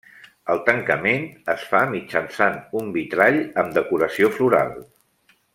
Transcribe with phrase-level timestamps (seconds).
[0.53, 4.77] El tancament es fa mitjançant un vitrall amb decoració floral.